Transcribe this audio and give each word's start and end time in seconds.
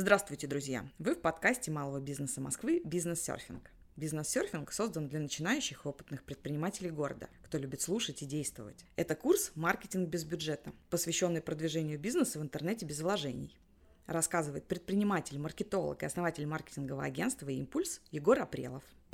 Здравствуйте, 0.00 0.46
друзья! 0.46 0.88
Вы 1.00 1.16
в 1.16 1.20
подкасте 1.20 1.72
малого 1.72 1.98
бизнеса 1.98 2.40
Москвы 2.40 2.80
«Бизнес-серфинг». 2.84 3.72
Бизнес-серфинг 3.96 4.70
создан 4.70 5.08
для 5.08 5.18
начинающих 5.18 5.84
и 5.84 5.88
опытных 5.88 6.22
предпринимателей 6.22 6.90
города, 6.90 7.28
кто 7.42 7.58
любит 7.58 7.80
слушать 7.80 8.22
и 8.22 8.24
действовать. 8.24 8.84
Это 8.94 9.16
курс 9.16 9.50
«Маркетинг 9.56 10.08
без 10.08 10.22
бюджета», 10.22 10.72
посвященный 10.88 11.40
продвижению 11.40 11.98
бизнеса 11.98 12.38
в 12.38 12.42
интернете 12.42 12.86
без 12.86 13.00
вложений. 13.00 13.58
Рассказывает 14.06 14.68
предприниматель, 14.68 15.40
маркетолог 15.40 16.00
и 16.04 16.06
основатель 16.06 16.46
маркетингового 16.46 17.02
агентства 17.02 17.48
«Импульс» 17.48 18.00
Егор 18.12 18.38
Апрелов– 18.38 18.84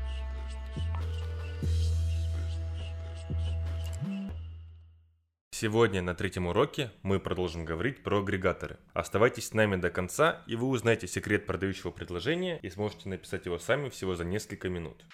Сегодня 5.56 6.02
на 6.02 6.16
третьем 6.16 6.48
уроке 6.48 6.90
мы 7.04 7.20
продолжим 7.20 7.64
говорить 7.64 8.02
про 8.02 8.18
агрегаторы. 8.18 8.76
Оставайтесь 8.92 9.46
с 9.46 9.52
нами 9.52 9.76
до 9.76 9.88
конца, 9.88 10.42
и 10.48 10.56
вы 10.56 10.66
узнаете 10.66 11.06
секрет 11.06 11.46
продающего 11.46 11.92
предложения 11.92 12.58
и 12.58 12.68
сможете 12.70 13.08
написать 13.08 13.46
его 13.46 13.60
сами 13.60 13.88
всего 13.88 14.16
за 14.16 14.24
несколько 14.24 14.68
минут. 14.68 15.04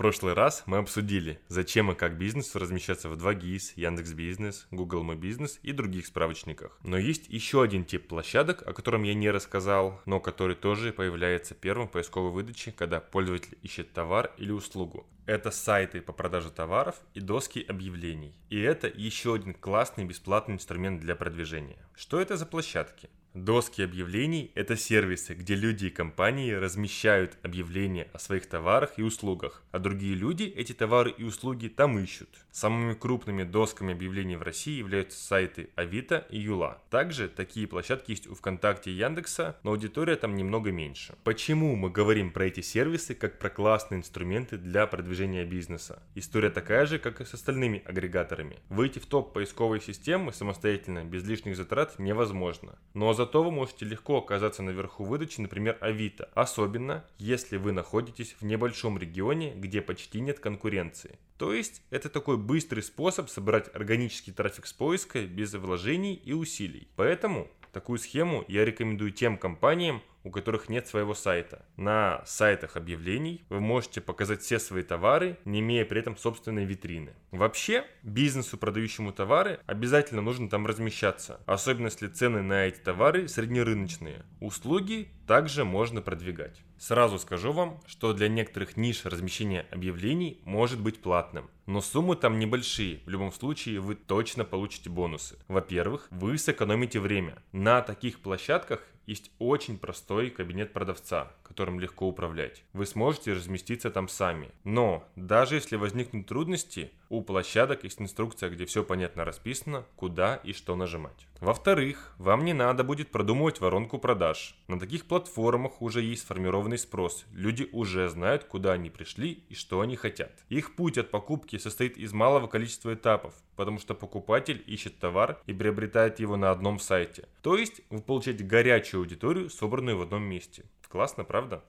Прошлый 0.00 0.32
раз 0.32 0.62
мы 0.64 0.78
обсудили, 0.78 1.40
зачем 1.48 1.92
и 1.92 1.94
как 1.94 2.16
бизнесу 2.16 2.58
размещаться 2.58 3.10
в 3.10 3.22
2GIS, 3.22 3.74
Яндекс.Бизнес, 3.76 4.66
Google 4.70 5.04
My 5.04 5.14
Business 5.14 5.58
и 5.60 5.72
других 5.72 6.06
справочниках. 6.06 6.78
Но 6.82 6.96
есть 6.96 7.28
еще 7.28 7.62
один 7.62 7.84
тип 7.84 8.08
площадок, 8.08 8.66
о 8.66 8.72
котором 8.72 9.02
я 9.02 9.12
не 9.12 9.30
рассказал, 9.30 10.00
но 10.06 10.18
который 10.18 10.56
тоже 10.56 10.94
появляется 10.94 11.54
первым 11.54 11.86
в 11.86 11.90
поисковой 11.90 12.30
выдаче, 12.30 12.72
когда 12.72 12.98
пользователь 12.98 13.58
ищет 13.60 13.92
товар 13.92 14.32
или 14.38 14.52
услугу. 14.52 15.06
Это 15.26 15.50
сайты 15.50 16.00
по 16.00 16.14
продаже 16.14 16.50
товаров 16.50 16.96
и 17.12 17.20
доски 17.20 17.60
объявлений. 17.68 18.34
И 18.48 18.58
это 18.58 18.88
еще 18.88 19.34
один 19.34 19.52
классный 19.52 20.06
бесплатный 20.06 20.54
инструмент 20.54 21.02
для 21.02 21.14
продвижения. 21.14 21.86
Что 21.94 22.18
это 22.18 22.38
за 22.38 22.46
площадки? 22.46 23.10
Доски 23.34 23.82
объявлений– 23.82 24.50
это 24.56 24.76
сервисы, 24.76 25.34
где 25.34 25.54
люди 25.54 25.86
и 25.86 25.90
компании 25.90 26.50
размещают 26.50 27.38
объявления 27.44 28.08
о 28.12 28.18
своих 28.18 28.46
товарах 28.46 28.94
и 28.96 29.04
услугах, 29.04 29.62
а 29.70 29.78
другие 29.78 30.16
люди 30.16 30.42
эти 30.42 30.72
товары 30.72 31.14
и 31.16 31.22
услуги 31.22 31.68
там 31.68 31.96
ищут. 32.00 32.28
Самыми 32.50 32.94
крупными 32.94 33.44
досками 33.44 33.92
объявлений 33.92 34.34
в 34.34 34.42
России 34.42 34.76
являются 34.76 35.24
сайты 35.24 35.70
Авито 35.76 36.26
и 36.30 36.40
Юла. 36.40 36.82
Также 36.90 37.28
такие 37.28 37.68
площадки 37.68 38.10
есть 38.10 38.26
у 38.26 38.34
ВКонтакте 38.34 38.90
и 38.90 38.94
Яндекса, 38.94 39.56
но 39.62 39.70
аудитория 39.70 40.16
там 40.16 40.34
немного 40.34 40.72
меньше. 40.72 41.14
Почему 41.22 41.76
мы 41.76 41.88
говорим 41.88 42.32
про 42.32 42.46
эти 42.46 42.62
сервисы 42.62 43.14
как 43.14 43.38
про 43.38 43.48
классные 43.48 44.00
инструменты 44.00 44.56
для 44.58 44.88
продвижения 44.88 45.44
бизнеса? 45.44 46.02
История 46.16 46.50
такая 46.50 46.84
же, 46.84 46.98
как 46.98 47.20
и 47.20 47.24
с 47.24 47.32
остальными 47.32 47.84
агрегаторами. 47.84 48.58
Выйти 48.70 48.98
в 48.98 49.06
топ 49.06 49.32
поисковой 49.32 49.80
системы 49.80 50.32
самостоятельно 50.32 51.04
без 51.04 51.24
лишних 51.24 51.56
затрат 51.56 51.96
невозможно. 52.00 52.76
Но 52.92 53.19
зато 53.20 53.42
вы 53.42 53.50
можете 53.50 53.84
легко 53.84 54.16
оказаться 54.16 54.62
наверху 54.62 55.04
выдачи, 55.04 55.42
например, 55.42 55.76
Авито, 55.82 56.30
особенно 56.32 57.04
если 57.18 57.58
вы 57.58 57.72
находитесь 57.72 58.34
в 58.40 58.46
небольшом 58.46 58.96
регионе, 58.96 59.52
где 59.54 59.82
почти 59.82 60.22
нет 60.22 60.40
конкуренции. 60.40 61.18
То 61.36 61.52
есть 61.52 61.82
это 61.90 62.08
такой 62.08 62.38
быстрый 62.38 62.80
способ 62.82 63.28
собрать 63.28 63.68
органический 63.74 64.32
трафик 64.32 64.66
с 64.66 64.72
поиска 64.72 65.26
без 65.26 65.52
вложений 65.52 66.14
и 66.14 66.32
усилий. 66.32 66.88
Поэтому 66.96 67.46
такую 67.74 67.98
схему 67.98 68.42
я 68.48 68.64
рекомендую 68.64 69.10
тем 69.10 69.36
компаниям, 69.36 70.00
у 70.24 70.30
которых 70.30 70.68
нет 70.68 70.86
своего 70.86 71.14
сайта. 71.14 71.64
На 71.76 72.22
сайтах 72.26 72.76
объявлений 72.76 73.44
вы 73.48 73.60
можете 73.60 74.00
показать 74.00 74.42
все 74.42 74.58
свои 74.58 74.82
товары, 74.82 75.38
не 75.44 75.60
имея 75.60 75.84
при 75.84 76.00
этом 76.00 76.16
собственной 76.16 76.64
витрины. 76.64 77.14
Вообще, 77.30 77.84
бизнесу, 78.02 78.58
продающему 78.58 79.12
товары, 79.12 79.60
обязательно 79.66 80.22
нужно 80.22 80.48
там 80.48 80.66
размещаться, 80.66 81.40
особенно 81.46 81.86
если 81.86 82.08
цены 82.08 82.42
на 82.42 82.66
эти 82.66 82.78
товары 82.78 83.28
среднерыночные. 83.28 84.24
Услуги 84.40 85.08
также 85.26 85.64
можно 85.64 86.02
продвигать. 86.02 86.60
Сразу 86.76 87.18
скажу 87.18 87.52
вам, 87.52 87.80
что 87.86 88.14
для 88.14 88.28
некоторых 88.28 88.76
ниш 88.76 89.04
размещение 89.04 89.66
объявлений 89.70 90.40
может 90.44 90.80
быть 90.80 91.02
платным. 91.02 91.50
Но 91.66 91.82
суммы 91.82 92.16
там 92.16 92.38
небольшие, 92.38 93.00
в 93.04 93.10
любом 93.10 93.32
случае 93.32 93.80
вы 93.80 93.94
точно 93.94 94.44
получите 94.44 94.88
бонусы. 94.88 95.38
Во-первых, 95.46 96.08
вы 96.10 96.38
сэкономите 96.38 96.98
время. 96.98 97.42
На 97.52 97.82
таких 97.82 98.20
площадках 98.20 98.82
есть 99.06 99.30
очень 99.38 99.78
простой 99.78 100.30
кабинет 100.30 100.72
продавца, 100.72 101.32
которым 101.42 101.80
легко 101.80 102.08
управлять. 102.08 102.62
Вы 102.72 102.86
сможете 102.86 103.32
разместиться 103.32 103.90
там 103.90 104.08
сами. 104.08 104.50
Но 104.64 105.08
даже 105.16 105.56
если 105.56 105.76
возникнут 105.76 106.26
трудности, 106.26 106.92
у 107.08 107.22
площадок 107.22 107.84
есть 107.84 108.00
инструкция, 108.00 108.50
где 108.50 108.66
все 108.66 108.84
понятно 108.84 109.24
расписано, 109.24 109.84
куда 109.96 110.36
и 110.36 110.52
что 110.52 110.76
нажимать. 110.76 111.26
Во-вторых, 111.40 112.14
вам 112.18 112.44
не 112.44 112.52
надо 112.52 112.84
будет 112.84 113.10
продумывать 113.10 113.60
воронку 113.60 113.98
продаж. 113.98 114.54
На 114.68 114.78
таких 114.78 115.06
платформах 115.06 115.80
уже 115.80 116.02
есть 116.02 116.22
сформированный 116.22 116.76
спрос. 116.76 117.24
Люди 117.32 117.66
уже 117.72 118.10
знают, 118.10 118.44
куда 118.44 118.72
они 118.72 118.90
пришли 118.90 119.42
и 119.48 119.54
что 119.54 119.80
они 119.80 119.96
хотят. 119.96 120.32
Их 120.50 120.76
путь 120.76 120.98
от 120.98 121.10
покупки 121.10 121.56
состоит 121.56 121.96
из 121.96 122.12
малого 122.12 122.46
количества 122.46 122.92
этапов, 122.92 123.32
потому 123.56 123.78
что 123.78 123.94
покупатель 123.94 124.62
ищет 124.66 124.98
товар 124.98 125.40
и 125.46 125.54
приобретает 125.54 126.20
его 126.20 126.36
на 126.36 126.50
одном 126.50 126.78
сайте. 126.78 127.26
То 127.40 127.56
есть 127.56 127.80
вы 127.88 128.02
получаете 128.02 128.44
горячую 128.44 129.00
аудиторию, 129.00 129.48
собранную 129.48 129.96
в 129.96 130.02
одном 130.02 130.22
месте. 130.22 130.66
Классно, 130.90 131.24
правда? 131.24 131.64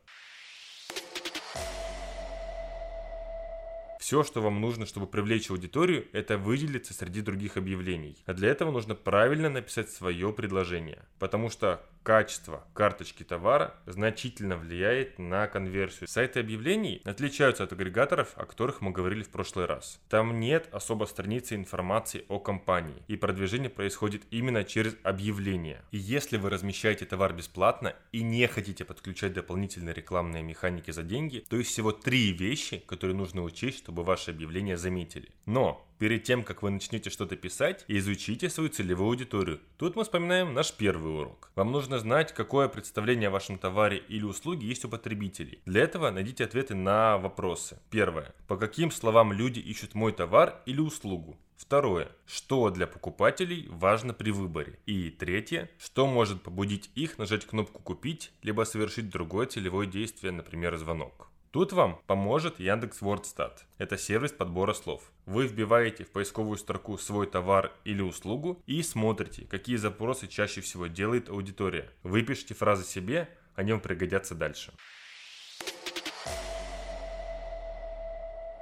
Все, 4.11 4.23
что 4.25 4.41
вам 4.41 4.59
нужно, 4.59 4.85
чтобы 4.85 5.07
привлечь 5.07 5.49
аудиторию, 5.49 6.05
это 6.11 6.37
выделиться 6.37 6.93
среди 6.93 7.21
других 7.21 7.55
объявлений. 7.55 8.17
А 8.25 8.33
для 8.33 8.49
этого 8.49 8.69
нужно 8.69 8.93
правильно 8.93 9.49
написать 9.49 9.89
свое 9.89 10.33
предложение. 10.33 11.05
Потому 11.17 11.49
что 11.49 11.81
качество 12.03 12.65
карточки 12.73 13.23
товара 13.23 13.75
значительно 13.85 14.57
влияет 14.57 15.19
на 15.19 15.47
конверсию. 15.47 16.07
Сайты 16.07 16.39
объявлений 16.39 17.01
отличаются 17.05 17.63
от 17.63 17.73
агрегаторов, 17.73 18.33
о 18.35 18.45
которых 18.45 18.81
мы 18.81 18.91
говорили 18.91 19.23
в 19.23 19.29
прошлый 19.29 19.65
раз. 19.65 19.99
Там 20.09 20.39
нет 20.39 20.67
особо 20.71 21.05
страницы 21.05 21.55
информации 21.55 22.25
о 22.27 22.39
компании, 22.39 23.03
и 23.07 23.15
продвижение 23.15 23.69
происходит 23.69 24.23
именно 24.31 24.63
через 24.63 24.95
объявления. 25.03 25.83
И 25.91 25.97
если 25.97 26.37
вы 26.37 26.49
размещаете 26.49 27.05
товар 27.05 27.33
бесплатно 27.33 27.95
и 28.11 28.23
не 28.23 28.47
хотите 28.47 28.85
подключать 28.85 29.33
дополнительные 29.33 29.93
рекламные 29.93 30.43
механики 30.43 30.91
за 30.91 31.03
деньги, 31.03 31.45
то 31.49 31.57
есть 31.57 31.71
всего 31.71 31.91
три 31.91 32.31
вещи, 32.31 32.83
которые 32.87 33.15
нужно 33.15 33.43
учесть, 33.43 33.79
чтобы 33.79 34.03
ваше 34.03 34.31
объявление 34.31 34.77
заметили. 34.77 35.29
Но 35.45 35.87
Перед 36.01 36.23
тем, 36.23 36.43
как 36.43 36.63
вы 36.63 36.71
начнете 36.71 37.11
что-то 37.11 37.35
писать, 37.35 37.85
изучите 37.87 38.49
свою 38.49 38.71
целевую 38.71 39.09
аудиторию. 39.09 39.59
Тут 39.77 39.95
мы 39.95 40.01
вспоминаем 40.01 40.51
наш 40.55 40.73
первый 40.73 41.13
урок. 41.13 41.51
Вам 41.53 41.71
нужно 41.71 41.99
знать, 41.99 42.33
какое 42.33 42.69
представление 42.69 43.27
о 43.27 43.31
вашем 43.31 43.59
товаре 43.59 43.99
или 44.07 44.23
услуге 44.23 44.65
есть 44.65 44.83
у 44.83 44.89
потребителей. 44.89 45.61
Для 45.67 45.83
этого 45.83 46.09
найдите 46.09 46.43
ответы 46.43 46.73
на 46.73 47.19
вопросы. 47.19 47.77
Первое. 47.91 48.33
По 48.47 48.57
каким 48.57 48.89
словам 48.89 49.31
люди 49.31 49.59
ищут 49.59 49.93
мой 49.93 50.11
товар 50.11 50.63
или 50.65 50.79
услугу? 50.79 51.37
Второе. 51.55 52.09
Что 52.25 52.71
для 52.71 52.87
покупателей 52.87 53.67
важно 53.69 54.15
при 54.15 54.31
выборе? 54.31 54.79
И 54.87 55.11
третье. 55.11 55.69
Что 55.77 56.07
может 56.07 56.41
побудить 56.41 56.89
их 56.95 57.19
нажать 57.19 57.45
кнопку 57.45 57.79
«Купить» 57.83 58.31
либо 58.41 58.63
совершить 58.63 59.11
другое 59.11 59.45
целевое 59.45 59.85
действие, 59.85 60.31
например, 60.31 60.75
звонок? 60.77 61.30
Тут 61.51 61.73
вам 61.73 61.99
поможет 62.07 62.61
Яндекс 62.61 63.01
Вордстат. 63.01 63.65
Это 63.77 63.97
сервис 63.97 64.31
подбора 64.31 64.71
слов. 64.71 65.11
Вы 65.25 65.47
вбиваете 65.47 66.05
в 66.05 66.11
поисковую 66.11 66.57
строку 66.57 66.97
свой 66.97 67.27
товар 67.27 67.73
или 67.83 68.01
услугу 68.01 68.63
и 68.67 68.81
смотрите, 68.81 69.45
какие 69.47 69.75
запросы 69.75 70.27
чаще 70.27 70.61
всего 70.61 70.87
делает 70.87 71.27
аудитория. 71.27 71.91
Вы 72.03 72.21
пишите 72.23 72.53
фразы 72.53 72.85
себе, 72.85 73.27
они 73.53 73.73
вам 73.73 73.81
пригодятся 73.81 74.33
дальше. 74.33 74.71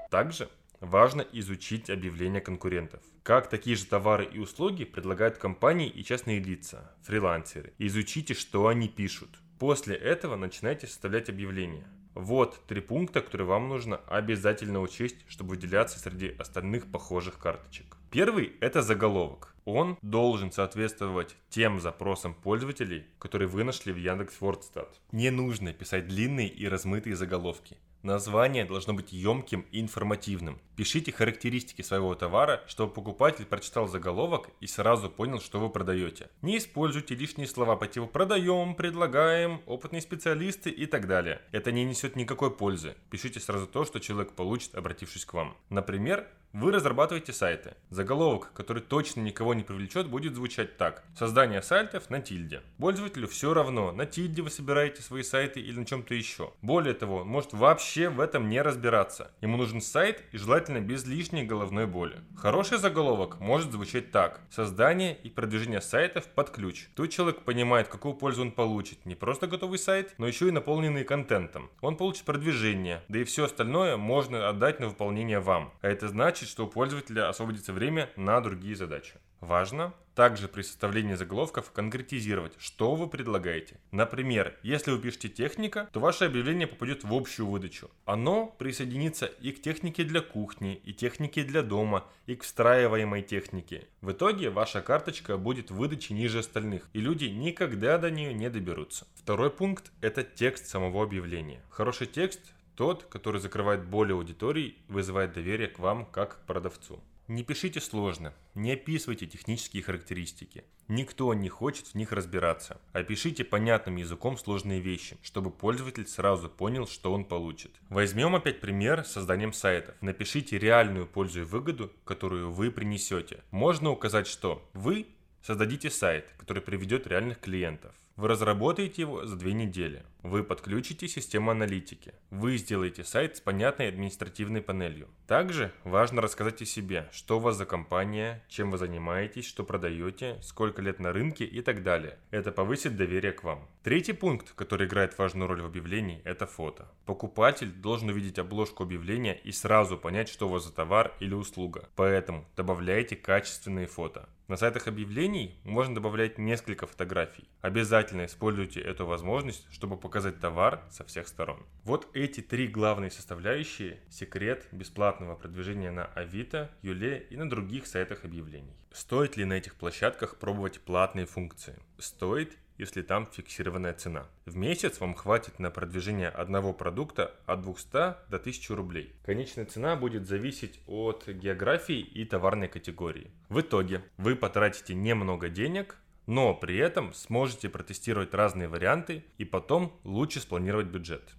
Также 0.09 0.50
важно 0.80 1.21
изучить 1.31 1.92
объявления 1.92 2.42
конкурентов. 2.42 3.03
Как 3.21 3.51
такие 3.51 3.75
же 3.75 3.85
товары 3.85 4.25
и 4.25 4.39
услуги 4.39 4.83
предлагают 4.83 5.38
компании 5.38 5.88
и 5.88 6.03
частные 6.03 6.39
лица, 6.39 6.92
фрилансеры. 7.03 7.71
Изучите, 7.77 8.33
что 8.33 8.65
они 8.65 8.88
пишут. 8.88 9.30
После 9.59 9.95
этого 9.95 10.35
начинайте 10.35 10.88
составлять 10.88 11.30
объявления. 11.30 11.85
Вот 12.15 12.59
три 12.67 12.81
пункта, 12.81 13.21
которые 13.21 13.47
вам 13.47 13.69
нужно 13.69 13.97
обязательно 14.07 14.81
учесть, 14.81 15.17
чтобы 15.27 15.51
выделяться 15.51 16.00
среди 16.00 16.29
остальных 16.38 16.91
похожих 16.91 17.38
карточек. 17.38 17.97
Первый– 18.11 18.53
это 18.61 18.81
заголовок. 18.81 19.56
Он 19.65 19.97
должен 20.01 20.51
соответствовать 20.51 21.35
тем 21.50 21.79
запросам 21.79 22.33
пользователей, 22.33 23.06
которые 23.19 23.47
вы 23.47 23.63
нашли 23.63 23.94
в 23.94 23.97
Яндекс.Вордстат. 23.97 25.00
Не 25.11 25.29
нужно 25.29 25.73
писать 25.73 26.07
длинные 26.07 26.47
и 26.47 26.67
размытые 26.67 27.15
заголовки. 27.15 27.77
Название 28.01 28.63
должно 28.63 28.93
быть 28.93 29.11
емким 29.11 29.65
и 29.71 29.81
информативным. 29.81 30.59
Пишите 30.77 31.11
характеристики 31.11 31.81
своего 31.81 32.15
товара, 32.15 32.63
чтобы 32.67 32.93
покупатель 32.93 33.45
прочитал 33.45 33.87
заголовок 33.87 34.49
и 34.61 34.67
сразу 34.67 35.09
понял, 35.09 35.41
что 35.41 35.59
вы 35.59 35.69
продаете. 35.69 36.29
Не 36.41 36.57
используйте 36.57 37.15
лишние 37.15 37.47
слова 37.47 37.75
по 37.75 37.87
типу 37.87 38.07
«продаем», 38.07 38.75
«предлагаем», 38.75 39.61
«опытные 39.65 40.01
специалисты» 40.01 40.69
и 40.69 40.85
так 40.85 41.07
далее. 41.07 41.41
Это 41.51 41.73
не 41.73 41.83
несет 41.83 42.15
никакой 42.15 42.55
пользы. 42.55 42.95
Пишите 43.09 43.41
сразу 43.41 43.67
то, 43.67 43.83
что 43.83 43.99
человек 43.99 44.31
получит, 44.31 44.75
обратившись 44.75 45.25
к 45.25 45.33
вам. 45.33 45.57
Например, 45.69 46.25
вы 46.53 46.71
разрабатываете 46.71 47.31
сайты. 47.31 47.75
Заголовок, 47.91 48.51
который 48.53 48.81
точно 48.81 49.21
никого 49.21 49.53
не 49.53 49.63
привлечет, 49.63 50.07
будет 50.07 50.35
звучать 50.35 50.77
так. 50.77 51.03
Создание 51.15 51.61
сайтов 51.61 52.09
на 52.09 52.21
тильде. 52.21 52.61
Пользователю 52.79 53.27
все 53.27 53.53
равно, 53.53 53.91
на 53.91 54.07
тильде 54.07 54.41
вы 54.41 54.49
собираете 54.49 55.03
свои 55.03 55.21
сайты 55.21 55.59
или 55.59 55.77
на 55.77 55.85
чем-то 55.85 56.15
еще. 56.15 56.53
Более 56.63 56.95
того, 56.95 57.17
он 57.17 57.27
может 57.27 57.53
вообще 57.53 58.09
в 58.09 58.19
этом 58.19 58.49
не 58.49 58.61
разбираться. 58.61 59.31
Ему 59.41 59.57
нужен 59.57 59.79
сайт 59.79 60.23
и 60.31 60.37
желательно 60.37 60.79
без 60.79 61.05
лишней 61.05 61.45
головной 61.45 61.85
боли. 61.85 62.19
Хороший 62.35 62.79
заголовок 62.79 63.39
может 63.39 63.71
звучать 63.71 64.11
так. 64.11 64.41
Создание 64.49 65.15
и 65.15 65.29
продвижение 65.29 65.81
сайтов 65.81 66.25
под 66.25 66.49
ключ. 66.49 66.87
Тут 66.95 67.11
человек 67.11 67.41
понимает, 67.41 67.89
какую 67.89 68.15
пользу 68.15 68.41
он 68.41 68.51
получит. 68.51 69.05
Не 69.05 69.13
просто 69.13 69.45
готовый 69.45 69.77
сайт, 69.77 70.15
но 70.17 70.25
еще 70.25 70.47
и 70.47 70.51
наполненный 70.51 71.03
контентом. 71.03 71.69
Он 71.81 71.95
получит 71.95 72.25
продвижение, 72.25 73.03
да 73.07 73.19
и 73.19 73.23
все 73.23 73.45
остальное 73.45 73.97
можно 73.97 74.49
отдать 74.49 74.79
на 74.79 74.87
выполнение 74.87 75.39
вам. 75.39 75.71
А 75.81 75.87
это 75.87 76.07
значит, 76.07 76.38
значит, 76.39 76.53
что 76.53 76.65
у 76.65 76.69
пользователя 76.69 77.27
освободится 77.27 77.74
время 77.74 78.09
на 78.15 78.39
другие 78.39 78.75
задачи. 78.75 79.15
Важно 79.41 79.94
также 80.15 80.47
при 80.47 80.63
составлении 80.63 81.15
заголовков 81.15 81.71
конкретизировать, 81.71 82.53
что 82.57 82.95
вы 82.95 83.07
предлагаете. 83.07 83.80
Например, 83.91 84.57
если 84.63 84.91
вы 84.91 85.00
пишете 85.00 85.30
техника, 85.30 85.89
то 85.94 86.00
ваше 86.00 86.25
объявление 86.25 86.68
попадет 86.68 87.03
в 87.03 87.13
общую 87.13 87.47
выдачу. 87.47 87.89
Оно 88.06 88.47
присоединится 88.57 89.25
и 89.25 89.51
к 89.51 89.62
технике 89.62 90.03
для 90.03 90.21
кухни, 90.21 90.75
и 90.75 90.94
технике 90.94 91.44
для 91.44 91.62
дома, 91.62 92.06
и 92.25 92.36
к 92.36 92.44
встраиваемой 92.44 93.21
технике. 93.21 93.88
В 94.01 94.12
итоге 94.12 94.50
ваша 94.50 94.81
карточка 94.81 95.38
будет 95.38 95.71
в 95.71 95.75
выдаче 95.75 96.13
ниже 96.13 96.39
остальных, 96.39 96.89
и 96.94 97.00
люди 97.00 97.25
никогда 97.25 97.97
до 97.97 98.12
нее 98.12 98.33
не 98.33 98.50
доберутся. 98.50 99.07
Второй 99.15 99.50
пункт– 99.50 99.92
это 100.01 100.24
текст 100.24 100.68
самого 100.68 101.03
объявления. 101.03 101.62
Хороший 101.69 102.07
текст 102.07 102.42
тот, 102.79 103.03
который 103.03 103.41
закрывает 103.41 103.83
боли 103.83 104.13
аудитории 104.13 104.77
вызывает 104.87 105.33
доверие 105.33 105.67
к 105.67 105.79
вам 105.79 106.05
как 106.05 106.37
к 106.37 106.45
продавцу. 106.45 107.03
Не 107.27 107.43
пишите 107.43 107.81
сложно, 107.81 108.33
не 108.55 108.71
описывайте 108.71 109.27
технические 109.27 109.83
характеристики. 109.83 110.63
Никто 110.87 111.33
не 111.33 111.49
хочет 111.49 111.87
в 111.87 111.95
них 111.95 112.13
разбираться. 112.13 112.79
Опишите 112.93 113.43
понятным 113.43 113.97
языком 113.97 114.37
сложные 114.37 114.79
вещи, 114.79 115.17
чтобы 115.23 115.51
пользователь 115.51 116.07
сразу 116.07 116.47
понял, 116.47 116.87
что 116.87 117.11
он 117.11 117.25
получит. 117.25 117.75
Возьмем 117.89 118.33
опять 118.33 118.61
пример 118.61 119.03
с 119.03 119.11
созданием 119.11 119.51
сайтов. 119.51 119.95
Напишите 119.99 120.57
реальную 120.57 121.05
пользу 121.05 121.41
и 121.41 121.43
выгоду, 121.43 121.91
которую 122.05 122.49
вы 122.49 122.71
принесете. 122.71 123.43
Можно 123.51 123.89
указать, 123.91 124.25
что 124.25 124.65
вы 124.71 125.05
создадите 125.41 125.89
сайт, 125.89 126.29
который 126.37 126.63
приведет 126.63 127.07
реальных 127.07 127.41
клиентов. 127.41 127.93
Вы 128.15 128.27
разработаете 128.27 129.03
его 129.03 129.25
за 129.25 129.37
две 129.37 129.53
недели. 129.53 130.03
Вы 130.21 130.44
подключите 130.44 131.07
систему 131.07 131.51
аналитики. 131.51 132.13
Вы 132.30 132.57
сделаете 132.57 133.06
сайт 133.06 133.38
с 133.38 133.39
понятной 133.39 133.88
административной 133.88 134.62
панелью. 134.62 135.07
Также 135.27 135.71
важно 135.86 136.21
рассказать 136.21 136.62
о 136.62 136.66
себе, 136.66 137.07
что 137.13 137.38
у 137.38 137.39
вас 137.39 137.56
за 137.56 137.66
компания, 137.66 138.44
чем 138.50 138.69
вы 138.69 138.77
занимаетесь, 138.77 139.48
что 139.48 139.63
продаете, 139.63 140.38
сколько 140.42 140.81
лет 140.81 141.00
на 141.00 141.13
рынке 141.13 141.45
и 141.45 141.62
так 141.62 141.83
далее. 141.83 142.18
Это 142.31 142.51
повысит 142.51 142.98
доверие 142.98 143.31
к 143.31 143.45
вам. 143.45 143.69
Третий 143.81 144.12
пункт, 144.12 144.51
который 144.56 144.88
играет 144.88 145.18
важную 145.18 145.48
роль 145.48 145.62
в 145.62 145.66
объявлении, 145.66 146.21
это 146.25 146.45
фото. 146.45 146.92
Покупатель 147.06 147.71
должен 147.71 148.10
увидеть 148.10 148.39
обложку 148.39 148.83
объявления 148.83 149.36
и 149.36 149.54
сразу 149.54 149.98
понять, 149.98 150.27
что 150.27 150.48
у 150.48 150.51
вас 150.51 150.66
за 150.66 150.74
товар 150.74 151.13
или 151.21 151.33
услуга. 151.33 151.88
Поэтому 151.95 152.45
добавляйте 152.57 153.16
качественные 153.16 153.88
фото. 153.88 154.27
На 154.50 154.57
сайтах 154.57 154.88
объявлений 154.88 155.60
можно 155.63 155.94
добавлять 155.94 156.39
несколько 156.39 156.88
фотографий. 156.88 157.48
Обязательно 157.62 158.25
используйте 158.25 158.81
эту 158.81 159.06
возможность, 159.06 159.68
чтобы 159.71 159.95
показать 160.09 160.39
товар 160.39 160.81
со 160.89 161.03
всех 161.03 161.27
сторон. 161.27 161.63
Вот 161.83 162.07
эти 162.15 162.41
три 162.41 162.67
главные 162.67 163.11
составляющие– 163.11 164.00
секрет 164.09 164.67
бесплатного 164.71 165.35
продвижения 165.35 165.91
на 165.91 166.06
Авито, 166.06 166.71
Юле 166.81 167.27
и 167.29 167.38
на 167.38 167.47
других 167.47 167.85
сайтах 167.85 168.25
объявлений. 168.25 168.73
Стоит 168.91 169.38
ли 169.38 169.45
на 169.45 169.53
этих 169.53 169.75
площадках 169.75 170.38
пробовать 170.38 170.79
платные 170.79 171.27
функции? 171.27 171.75
Стоит 172.00 172.57
если 172.79 173.01
там 173.01 173.27
фиксированная 173.29 173.94
цена. 173.94 174.25
В 174.45 174.56
месяц 174.56 175.01
вам 175.01 175.13
хватит 175.13 175.59
на 175.59 175.69
продвижение 175.69 176.29
одного 176.29 176.73
продукта 176.73 177.35
от 177.45 177.61
200 177.61 177.91
до 177.91 178.38
1000 178.38 178.73
рублей. 178.73 179.13
Конечная 179.25 179.65
цена 179.65 179.97
будет 179.97 180.27
зависеть 180.27 180.79
от 180.88 181.27
географии 181.27 182.00
и 182.00 182.23
товарной 182.23 182.69
категории. 182.69 183.31
В 183.50 183.59
итоге 183.59 184.01
вы 184.17 184.38
потратите 184.38 184.95
немного 184.95 185.50
денег, 185.50 185.97
но 186.29 186.53
при 186.53 186.77
этом 186.77 187.11
сможете 187.15 187.69
протестировать 187.69 188.35
разные 188.35 188.67
варианты 188.67 189.25
и 189.39 189.45
потом 189.45 189.99
лучше 190.03 190.39
спланировать 190.39 190.85
бюджет. 190.85 191.33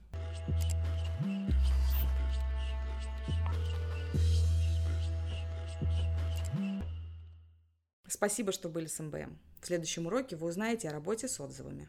Спасибо, 8.08 8.50
что 8.50 8.69
были 8.69 8.87
с 8.87 8.98
МБМ. 8.98 9.38
В 9.60 9.66
следующем 9.66 10.06
уроке 10.06 10.34
вы 10.34 10.48
узнаете 10.48 10.88
о 10.88 10.93
работе 10.93 11.28
с 11.28 11.38
отзывами. 11.38 11.88